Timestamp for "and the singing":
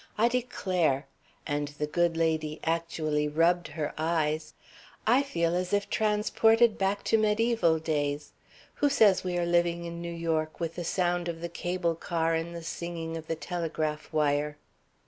12.33-13.15